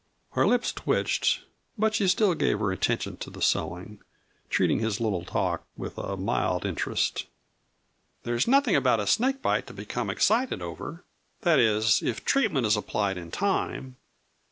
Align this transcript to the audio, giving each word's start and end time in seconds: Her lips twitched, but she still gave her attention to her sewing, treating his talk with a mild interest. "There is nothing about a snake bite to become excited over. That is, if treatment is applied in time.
Her 0.31 0.47
lips 0.47 0.71
twitched, 0.73 1.41
but 1.77 1.93
she 1.93 2.07
still 2.07 2.33
gave 2.33 2.57
her 2.59 2.71
attention 2.71 3.17
to 3.17 3.29
her 3.29 3.39
sewing, 3.39 4.01
treating 4.49 4.79
his 4.79 4.97
talk 4.97 5.63
with 5.77 5.95
a 5.99 6.17
mild 6.17 6.65
interest. 6.65 7.27
"There 8.23 8.33
is 8.33 8.47
nothing 8.47 8.75
about 8.75 8.99
a 8.99 9.05
snake 9.05 9.43
bite 9.43 9.67
to 9.67 9.73
become 9.75 10.09
excited 10.09 10.59
over. 10.59 11.03
That 11.41 11.59
is, 11.59 12.01
if 12.01 12.25
treatment 12.25 12.65
is 12.65 12.75
applied 12.75 13.19
in 13.19 13.29
time. 13.29 13.97